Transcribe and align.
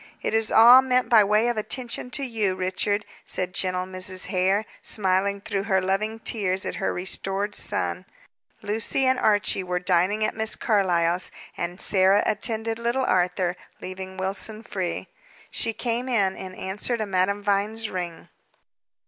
"It 0.23 0.33
is 0.33 0.51
all 0.51 0.81
meant 0.81 1.09
by 1.09 1.23
way 1.23 1.47
of 1.47 1.57
attention 1.57 2.09
to 2.09 2.23
you, 2.25 2.55
Richard," 2.55 3.05
said 3.23 3.53
gentle 3.53 3.85
Mrs. 3.85 4.25
Hare, 4.29 4.65
smiling 4.81 5.41
through 5.41 5.65
her 5.65 5.79
loving 5.79 6.17
tears 6.17 6.65
at 6.65 6.77
her 6.77 6.91
restored 6.91 7.53
son. 7.53 8.07
Lucy 8.63 9.05
and 9.05 9.19
Archie 9.19 9.61
were 9.63 9.77
dining 9.77 10.25
at 10.25 10.35
Miss 10.35 10.55
Carlyle's, 10.55 11.29
and 11.55 11.79
Sarah 11.79 12.23
attended 12.25 12.79
little 12.79 13.05
Arthur, 13.05 13.55
leaving 13.79 14.17
Wilson 14.17 14.63
free. 14.63 15.07
She 15.51 15.71
came 15.71 16.09
in, 16.09 16.35
in 16.35 16.55
answer 16.55 16.97
to 16.97 17.05
Madame 17.05 17.43
Vine's 17.43 17.91
ring. 17.91 18.29